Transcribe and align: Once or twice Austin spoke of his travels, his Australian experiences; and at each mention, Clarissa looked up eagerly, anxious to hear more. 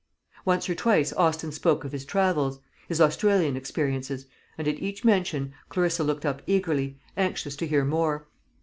Once 0.45 0.67
or 0.67 0.73
twice 0.73 1.13
Austin 1.13 1.51
spoke 1.51 1.83
of 1.85 1.91
his 1.91 2.05
travels, 2.05 2.59
his 2.87 2.99
Australian 2.99 3.55
experiences; 3.55 4.25
and 4.57 4.67
at 4.67 4.79
each 4.79 5.05
mention, 5.05 5.53
Clarissa 5.69 6.03
looked 6.03 6.25
up 6.25 6.41
eagerly, 6.47 6.97
anxious 7.15 7.55
to 7.55 7.67
hear 7.67 7.85
more. 7.85 8.27